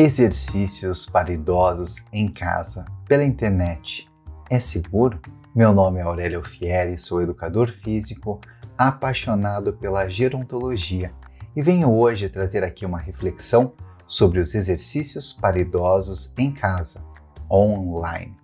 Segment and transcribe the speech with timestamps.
[0.00, 4.08] Exercícios para idosos em casa, pela internet,
[4.48, 5.20] é seguro?
[5.52, 8.40] Meu nome é Aurélio Fieri, sou educador físico,
[8.78, 11.12] apaixonado pela gerontologia
[11.56, 13.72] e venho hoje trazer aqui uma reflexão
[14.06, 17.04] sobre os exercícios para idosos em casa,
[17.50, 18.38] online.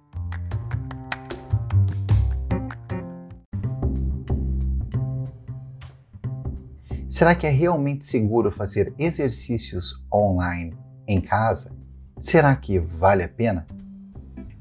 [7.08, 11.72] Será que é realmente seguro fazer exercícios online em casa?
[12.20, 13.66] Será que vale a pena?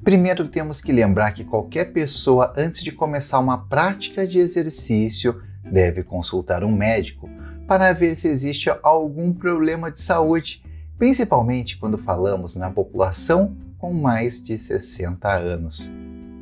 [0.04, 6.04] Primeiro temos que lembrar que qualquer pessoa, antes de começar uma prática de exercício, deve
[6.04, 7.30] consultar um médico
[7.68, 10.62] para ver se existe algum problema de saúde,
[10.98, 15.90] principalmente quando falamos na população com mais de 60 anos.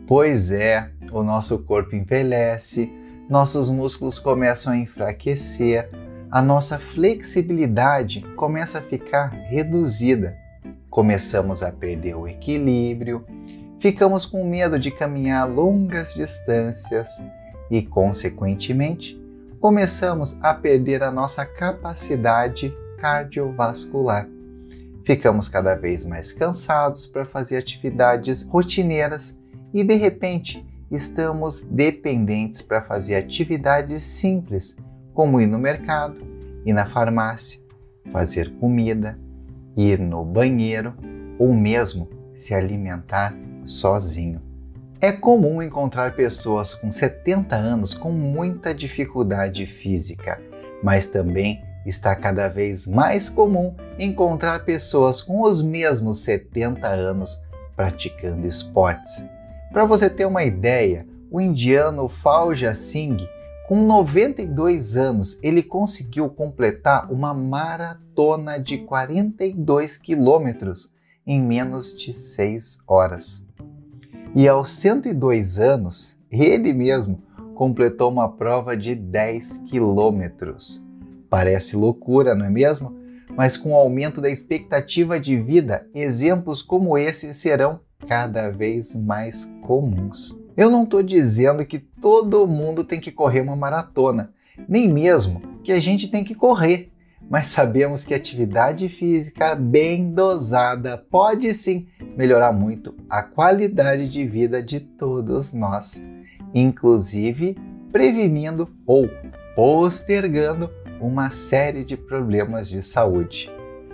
[0.07, 2.91] Pois é, o nosso corpo envelhece,
[3.29, 5.89] nossos músculos começam a enfraquecer,
[6.31, 10.37] a nossa flexibilidade começa a ficar reduzida.
[10.89, 13.25] Começamos a perder o equilíbrio,
[13.77, 17.21] ficamos com medo de caminhar longas distâncias
[17.69, 19.21] e, consequentemente,
[19.59, 24.25] começamos a perder a nossa capacidade cardiovascular.
[25.03, 29.37] Ficamos cada vez mais cansados para fazer atividades rotineiras
[29.73, 34.77] e, de repente, estamos dependentes para fazer atividades simples
[35.13, 36.21] como ir no mercado,
[36.65, 37.59] ir na farmácia,
[38.11, 39.19] fazer comida,
[39.75, 40.93] ir no banheiro
[41.37, 44.41] ou mesmo se alimentar sozinho.
[44.99, 50.39] É comum encontrar pessoas com 70 anos com muita dificuldade física,
[50.83, 57.41] mas também está cada vez mais comum encontrar pessoas com os mesmos 70 anos
[57.75, 59.25] praticando esportes.
[59.71, 63.27] Para você ter uma ideia, o indiano Falja Singh
[63.71, 70.91] com 92 anos, ele conseguiu completar uma maratona de 42 quilômetros
[71.25, 73.45] em menos de 6 horas.
[74.35, 77.23] E aos 102 anos, ele mesmo
[77.55, 80.85] completou uma prova de 10 quilômetros.
[81.29, 82.93] Parece loucura, não é mesmo?
[83.37, 89.45] Mas com o aumento da expectativa de vida, exemplos como esse serão cada vez mais
[89.65, 90.40] comuns.
[90.55, 94.33] Eu não estou dizendo que todo mundo tem que correr uma maratona,
[94.67, 96.91] nem mesmo que a gente tem que correr,
[97.29, 104.61] mas sabemos que atividade física bem dosada pode sim melhorar muito a qualidade de vida
[104.61, 106.01] de todos nós,
[106.53, 107.57] inclusive
[107.91, 109.09] prevenindo ou
[109.55, 110.69] postergando
[110.99, 113.49] uma série de problemas de saúde.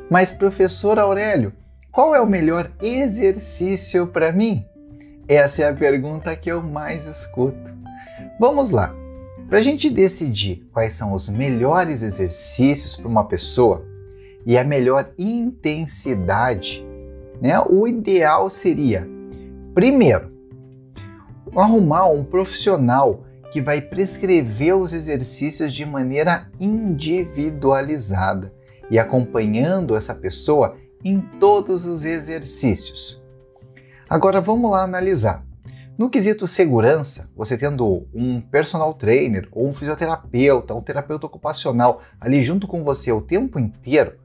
[0.09, 1.53] Mas, professor Aurélio,
[1.91, 4.65] qual é o melhor exercício para mim?
[5.27, 7.69] Essa é a pergunta que eu mais escuto.
[8.39, 8.95] Vamos lá.
[9.49, 13.85] Para a gente decidir quais são os melhores exercícios para uma pessoa
[14.45, 16.87] e a melhor intensidade,
[17.41, 19.05] né, o ideal seria,
[19.73, 20.31] primeiro,
[21.53, 28.53] arrumar um profissional que vai prescrever os exercícios de maneira individualizada
[28.89, 33.21] e acompanhando essa pessoa em todos os exercícios.
[34.09, 35.43] Agora vamos lá analisar.
[35.97, 42.41] No quesito segurança, você tendo um personal trainer ou um fisioterapeuta, um terapeuta ocupacional ali
[42.41, 44.17] junto com você o tempo inteiro,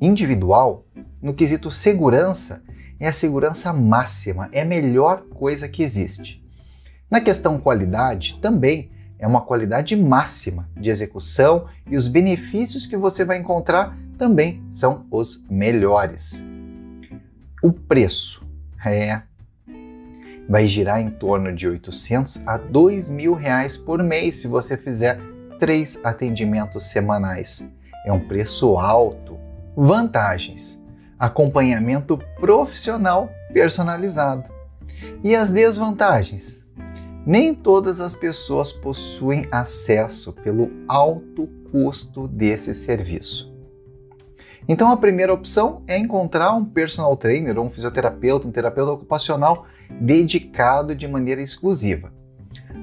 [0.00, 0.86] individual,
[1.20, 2.62] no quesito segurança,
[2.98, 6.42] é a segurança máxima, é a melhor coisa que existe.
[7.10, 13.26] Na questão qualidade, também é uma qualidade máxima de execução e os benefícios que você
[13.26, 16.42] vai encontrar também são os melhores.
[17.62, 18.47] O preço
[18.84, 19.22] é,
[20.48, 25.20] vai girar em torno de 800 a 2 mil reais por mês se você fizer
[25.58, 27.68] três atendimentos semanais.
[28.04, 29.38] É um preço alto.
[29.76, 30.82] Vantagens:
[31.18, 34.48] acompanhamento profissional personalizado.
[35.22, 36.64] E as desvantagens?
[37.26, 43.57] Nem todas as pessoas possuem acesso pelo alto custo desse serviço.
[44.68, 49.64] Então a primeira opção é encontrar um personal trainer um fisioterapeuta, um terapeuta ocupacional
[49.98, 52.12] dedicado de maneira exclusiva.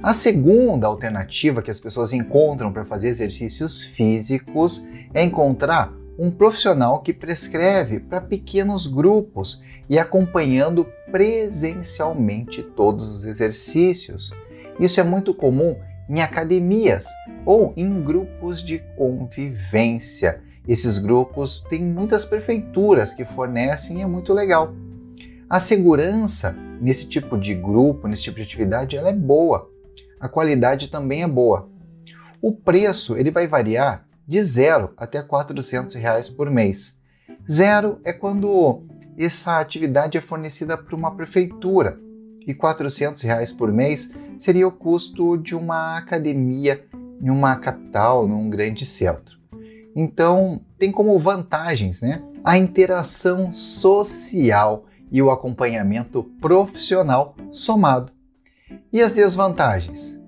[0.02, 7.02] A segunda alternativa que as pessoas encontram para fazer exercícios físicos é encontrar um profissional
[7.02, 14.31] que prescreve para pequenos grupos e acompanhando presencialmente todos os exercícios.
[14.80, 15.76] Isso é muito comum
[16.10, 17.06] em academias
[17.46, 24.34] ou em grupos de convivência esses grupos têm muitas prefeituras que fornecem e é muito
[24.34, 24.74] legal.
[25.50, 29.70] A segurança nesse tipo de grupo, nesse tipo de atividade, ela é boa.
[30.20, 31.70] A qualidade também é boa.
[32.42, 36.98] O preço ele vai variar de 0 até 400 reais por mês.
[37.50, 38.84] Zero é quando
[39.18, 42.00] essa atividade é fornecida por uma prefeitura
[42.46, 46.84] e 400 reais por mês seria o custo de uma academia
[47.22, 49.38] em uma capital, num grande centro.
[49.95, 58.12] Então, tem como vantagens né, a interação social e o acompanhamento profissional somado.
[58.92, 60.19] E as desvantagens?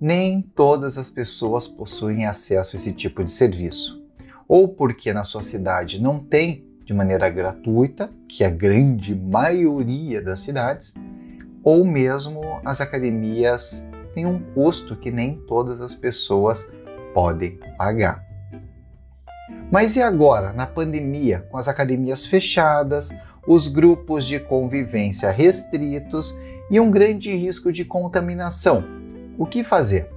[0.00, 4.02] Nem todas as pessoas possuem acesso a esse tipo de serviço.
[4.48, 10.20] Ou porque na sua cidade não tem de maneira gratuita, que é a grande maioria
[10.20, 10.94] das cidades,
[11.62, 16.68] ou mesmo as academias têm um custo que nem todas as pessoas
[17.14, 18.31] podem pagar.
[19.72, 23.08] Mas e agora, na pandemia, com as academias fechadas,
[23.46, 26.36] os grupos de convivência restritos
[26.70, 28.84] e um grande risco de contaminação?
[29.38, 30.10] O que fazer?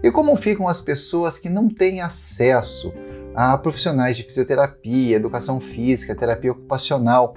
[0.00, 2.92] E como ficam as pessoas que não têm acesso
[3.34, 7.34] a profissionais de fisioterapia, educação física, terapia ocupacional,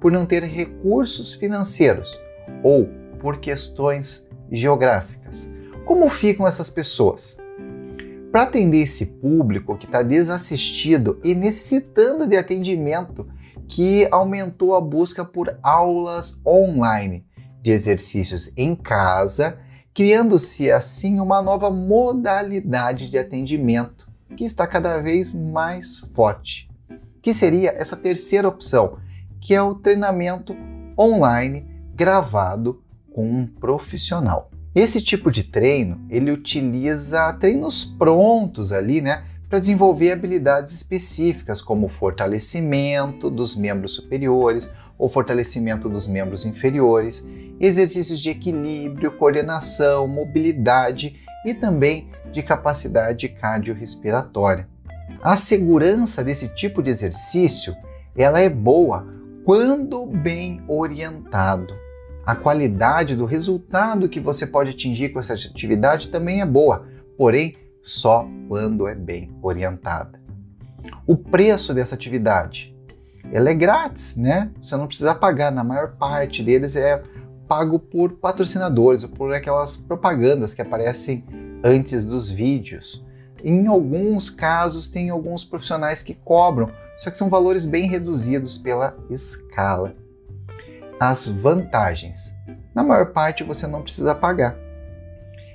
[0.00, 2.20] por não ter recursos financeiros
[2.62, 2.88] ou
[3.18, 5.50] por questões geográficas.
[5.84, 7.36] Como ficam essas pessoas?
[8.34, 13.28] Para atender esse público que está desassistido e necessitando de atendimento,
[13.68, 17.24] que aumentou a busca por aulas online
[17.62, 19.60] de exercícios em casa,
[19.94, 26.68] criando-se assim uma nova modalidade de atendimento que está cada vez mais forte,
[27.22, 28.98] que seria essa terceira opção,
[29.40, 30.56] que é o treinamento
[30.98, 32.82] online gravado
[33.12, 34.50] com um profissional.
[34.74, 41.86] Esse tipo de treino, ele utiliza treinos prontos ali, né, para desenvolver habilidades específicas como
[41.86, 47.24] fortalecimento dos membros superiores ou fortalecimento dos membros inferiores,
[47.60, 54.68] exercícios de equilíbrio, coordenação, mobilidade e também de capacidade cardiorrespiratória.
[55.22, 57.76] A segurança desse tipo de exercício,
[58.16, 59.06] ela é boa
[59.44, 61.83] quando bem orientado.
[62.26, 66.86] A qualidade do resultado que você pode atingir com essa atividade também é boa,
[67.18, 70.18] porém só quando é bem orientada.
[71.06, 72.74] O preço dessa atividade,
[73.30, 74.50] ela é grátis, né?
[74.60, 77.02] Você não precisa pagar, na maior parte deles é
[77.46, 81.26] pago por patrocinadores ou por aquelas propagandas que aparecem
[81.62, 83.04] antes dos vídeos.
[83.42, 88.96] Em alguns casos, tem alguns profissionais que cobram, só que são valores bem reduzidos pela
[89.10, 89.94] escala
[91.00, 92.34] as vantagens.
[92.74, 94.56] Na maior parte você não precisa pagar.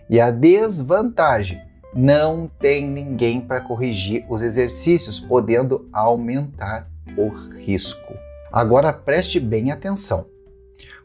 [0.10, 1.62] E a desvantagem,
[1.94, 6.88] não tem ninguém para corrigir os exercícios, podendo aumentar
[7.18, 8.14] o risco.
[8.52, 10.28] Agora preste bem atenção.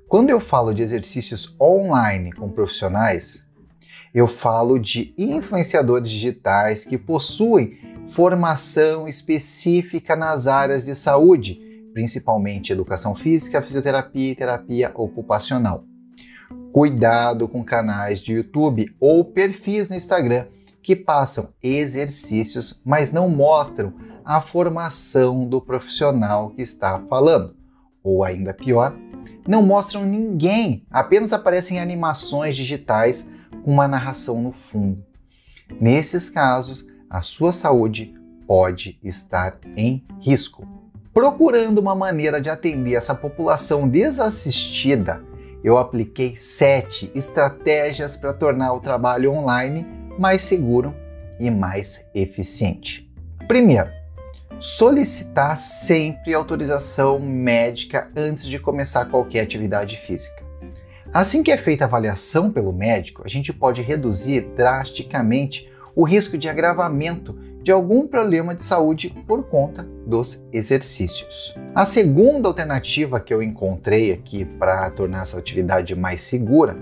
[0.06, 3.44] Quando eu falo de exercícios online com profissionais,
[4.14, 11.63] eu falo de influenciadores digitais que possuem formação específica nas áreas de saúde
[11.94, 15.84] principalmente educação física, fisioterapia e terapia ocupacional.
[16.72, 20.46] Cuidado com canais de YouTube ou perfis no Instagram
[20.82, 23.94] que passam exercícios, mas não mostram
[24.24, 27.56] a formação do profissional que está falando.
[28.02, 28.94] Ou ainda pior,
[29.46, 33.30] não mostram ninguém, apenas aparecem animações digitais
[33.62, 35.02] com uma narração no fundo.
[35.80, 38.14] Nesses casos, a sua saúde
[38.46, 40.73] pode estar em risco.
[41.14, 45.22] Procurando uma maneira de atender essa população desassistida,
[45.62, 49.86] eu apliquei sete estratégias para tornar o trabalho online
[50.18, 50.92] mais seguro
[51.38, 53.08] e mais eficiente.
[53.46, 53.88] Primeiro,
[54.58, 60.42] solicitar sempre autorização médica antes de começar qualquer atividade física.
[61.12, 66.36] Assim que é feita a avaliação pelo médico, a gente pode reduzir drasticamente o risco
[66.36, 71.54] de agravamento de algum problema de saúde por conta dos exercícios.
[71.74, 76.76] A segunda alternativa que eu encontrei aqui para tornar essa atividade mais segura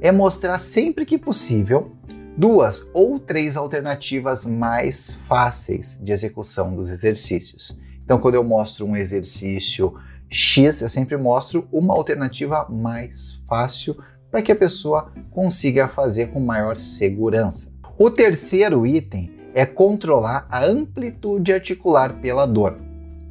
[0.00, 1.92] é mostrar sempre que possível
[2.38, 7.78] duas ou três alternativas mais fáceis de execução dos exercícios.
[8.02, 9.92] Então, quando eu mostro um exercício
[10.30, 13.94] X, eu sempre mostro uma alternativa mais fácil
[14.30, 17.74] para que a pessoa consiga fazer com maior segurança.
[17.98, 22.78] O terceiro item é controlar a amplitude articular pela dor.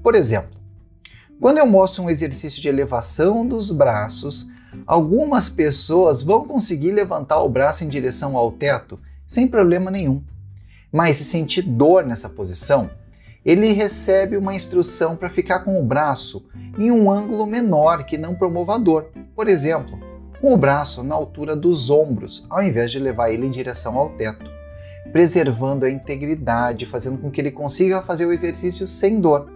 [0.04, 0.60] Por exemplo,
[1.40, 4.50] quando eu mostro um exercício de elevação dos braços,
[4.86, 10.22] algumas pessoas vão conseguir levantar o braço em direção ao teto sem problema nenhum.
[10.92, 12.90] Mas se sentir dor nessa posição,
[13.46, 16.44] ele recebe uma instrução para ficar com o braço
[16.78, 19.12] em um ângulo menor que não promova dor.
[19.34, 19.98] Por exemplo,
[20.42, 24.10] com o braço na altura dos ombros, ao invés de levar ele em direção ao
[24.10, 24.57] teto
[25.12, 29.52] preservando a integridade, fazendo com que ele consiga fazer o exercício sem dor.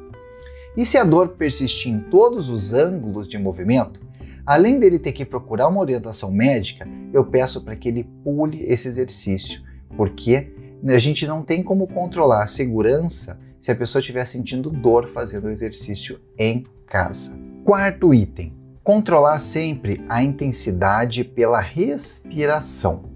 [0.76, 4.00] E se a dor persistir em todos os ângulos de movimento,
[4.46, 8.88] além dele ter que procurar uma orientação médica, eu peço para que ele pule esse
[8.88, 9.62] exercício,
[9.98, 10.54] porque
[10.88, 15.46] a gente não tem como controlar a segurança se a pessoa estiver sentindo dor fazendo
[15.46, 17.38] o exercício em casa.
[17.64, 18.54] Quarto item:
[18.84, 23.12] controlar sempre a intensidade pela respiração.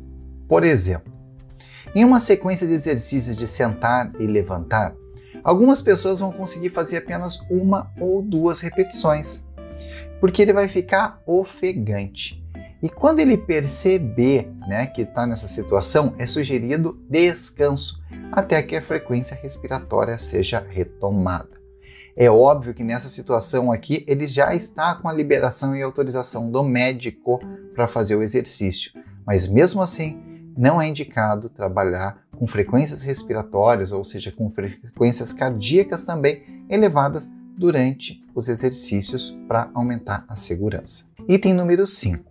[0.48, 1.12] Por exemplo,
[1.96, 4.94] em uma sequência de exercícios de sentar e levantar,
[5.42, 9.48] algumas pessoas vão conseguir fazer apenas uma ou duas repetições,
[10.20, 12.44] porque ele vai ficar ofegante.
[12.84, 18.82] E quando ele perceber né, que está nessa situação, é sugerido descanso até que a
[18.82, 21.64] frequência respiratória seja retomada.
[22.18, 26.64] É óbvio que nessa situação aqui ele já está com a liberação e autorização do
[26.64, 27.40] médico
[27.74, 28.92] para fazer o exercício,
[29.26, 36.04] mas mesmo assim não é indicado trabalhar com frequências respiratórias, ou seja, com frequências cardíacas
[36.04, 41.06] também elevadas durante os exercícios para aumentar a segurança.
[41.28, 42.24] Item número 5.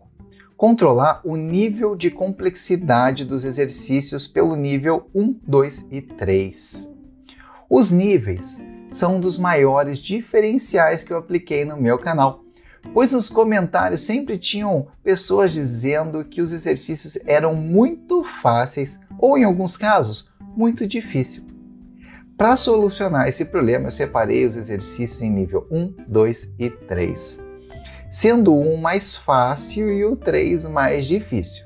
[0.56, 6.90] Controlar o nível de complexidade dos exercícios pelo nível 1, 2 e 3.
[7.68, 12.43] Os níveis são um dos maiores diferenciais que eu apliquei no meu canal
[12.92, 19.44] pois nos comentários sempre tinham pessoas dizendo que os exercícios eram muito fáceis ou, em
[19.44, 21.44] alguns casos, muito difíceis.
[22.36, 27.38] Para solucionar esse problema, eu separei os exercícios em nível 1, 2 e 3,
[28.10, 31.64] sendo o 1 mais fácil e o 3 mais difícil.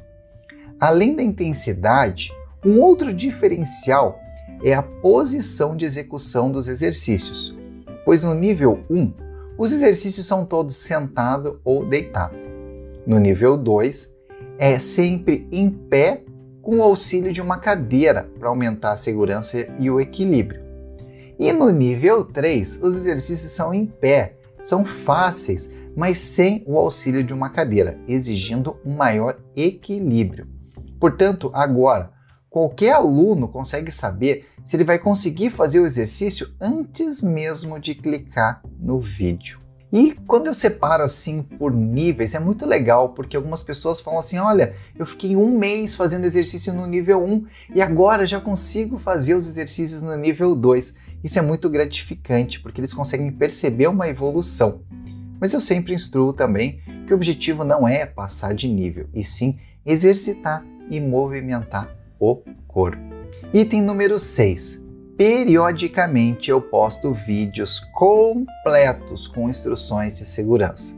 [0.79, 2.33] Além da intensidade,
[2.65, 4.21] um outro diferencial
[4.63, 7.57] é a posição de execução dos exercícios,
[8.05, 9.28] pois no nível 1
[9.59, 12.37] os exercícios são todos sentado ou deitado.
[13.05, 14.15] No nível 2,
[14.57, 16.23] é sempre em pé
[16.63, 20.63] com o auxílio de uma cadeira para aumentar a segurança e o equilíbrio.
[21.39, 27.25] E no nível 3, os exercícios são em pé, são fáceis, mas sem o auxílio
[27.25, 30.47] de uma cadeira, exigindo um maior equilíbrio.
[31.01, 32.13] Portanto, agora,
[32.51, 38.63] qualquer aluno consegue saber se ele vai conseguir fazer o exercício antes mesmo de clicar
[38.79, 39.61] no vídeo.
[39.91, 44.37] E quando eu separo assim por níveis, é muito legal, porque algumas pessoas falam assim:
[44.37, 49.35] olha, eu fiquei um mês fazendo exercício no nível 1 e agora já consigo fazer
[49.35, 50.95] os exercícios no nível 2.
[51.25, 54.83] Isso é muito gratificante, porque eles conseguem perceber uma evolução.
[55.41, 59.59] Mas eu sempre instruo também que o objetivo não é passar de nível, e sim
[59.87, 62.99] exercitar e movimentar o corpo.
[63.53, 64.85] Item número 6.
[65.17, 70.97] Periodicamente eu posto vídeos completos com instruções de segurança.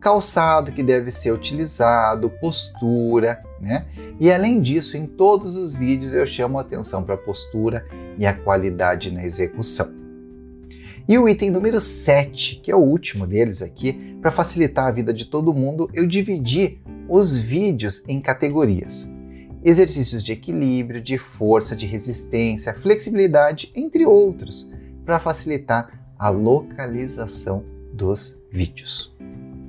[0.00, 3.86] Calçado que deve ser utilizado, postura, né?
[4.20, 7.84] E além disso, em todos os vídeos eu chamo atenção para a postura
[8.16, 9.92] e a qualidade na execução.
[11.08, 15.12] E o item número 7, que é o último deles aqui, para facilitar a vida
[15.12, 19.10] de todo mundo, eu dividi os vídeos em categorias
[19.68, 24.70] exercícios de equilíbrio, de força, de resistência, flexibilidade, entre outros,
[25.04, 29.14] para facilitar a localização dos vídeos.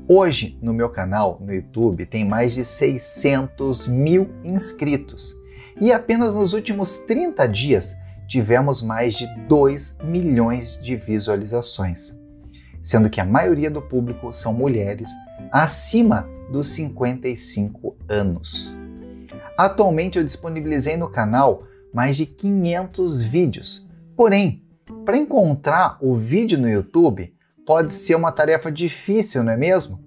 [0.08, 5.36] Hoje, no meu canal no YouTube, tem mais de 600 mil inscritos
[5.80, 7.96] e apenas nos últimos 30 dias
[8.28, 12.18] tivemos mais de 2 milhões de visualizações,
[12.82, 15.10] sendo que a maioria do público são mulheres
[15.52, 18.79] acima dos 55 anos.
[19.60, 23.86] Atualmente eu disponibilizei no canal mais de 500 vídeos.
[24.16, 24.64] Porém,
[25.04, 27.36] para encontrar o vídeo no YouTube
[27.66, 30.00] pode ser uma tarefa difícil, não é mesmo?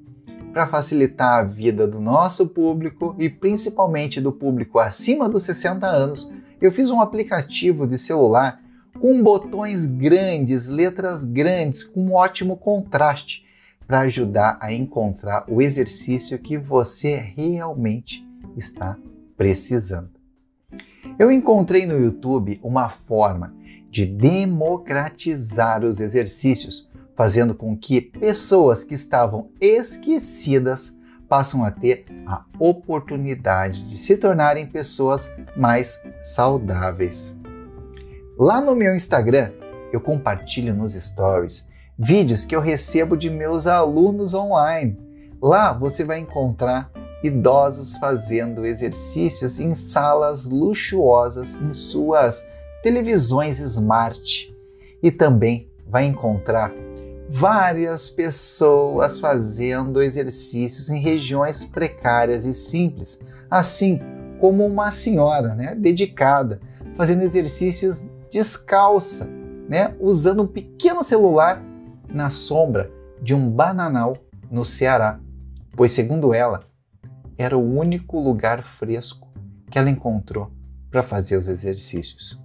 [0.54, 6.32] Para facilitar a vida do nosso público e principalmente do público acima dos 60 anos,
[6.59, 8.59] eu fiz um aplicativo de celular
[8.99, 13.44] com botões grandes, letras grandes, com um ótimo contraste
[13.87, 18.97] para ajudar a encontrar o exercício que você realmente está
[19.42, 20.11] precisando.
[21.18, 23.52] Eu encontrei no YouTube uma forma
[23.90, 30.96] de democratizar os exercícios, fazendo com que pessoas que estavam esquecidas
[31.28, 37.37] passam a ter a oportunidade de se tornarem pessoas mais saudáveis.
[38.38, 39.50] Lá no meu Instagram,
[39.92, 41.66] eu compartilho nos stories
[41.99, 44.96] vídeos que eu recebo de meus alunos online.
[45.42, 46.92] Lá você vai encontrar
[47.23, 52.47] idosos fazendo exercícios em salas luxuosas em suas
[52.83, 54.55] televisões smart.
[55.02, 56.73] E também vai encontrar
[57.29, 64.00] várias pessoas fazendo exercícios em regiões precárias e simples, assim
[64.38, 66.61] como uma senhora, né, dedicada,
[66.95, 69.31] fazendo exercícios descalça,
[69.69, 71.62] né, usando um pequeno celular
[72.09, 74.17] na sombra de um bananal
[74.50, 75.21] no Ceará,
[75.76, 76.61] pois, segundo ela,
[77.42, 79.28] era o único lugar fresco
[79.70, 80.50] que ela encontrou
[80.90, 82.40] para fazer os exercícios.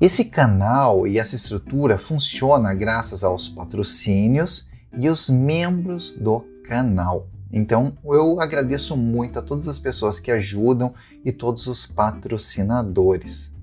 [0.00, 4.68] Esse canal e essa estrutura funciona graças aos patrocínios
[4.98, 7.28] e os membros do canal.
[7.52, 10.94] Então, eu agradeço muito a todas as pessoas que ajudam
[11.24, 13.54] e todos os patrocinadores.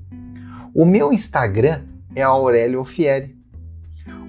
[0.76, 3.36] O meu Instagram é Aurélio Fieri.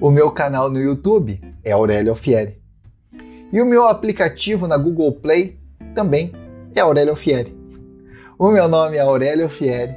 [0.01, 2.61] O meu canal no YouTube é Aurélio Fieri.
[3.53, 5.60] E o meu aplicativo na Google Play
[5.95, 6.33] também
[6.75, 7.57] é Aurélio Fieri.
[8.39, 9.95] O meu nome é Aurélio Fieri.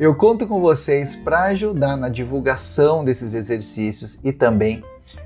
[0.00, 4.82] Eu conto com vocês para ajudar na divulgação desses exercícios e também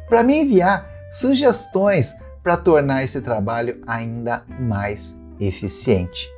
[0.08, 6.30] para me enviar sugestões para tornar esse trabalho ainda mais eficiente.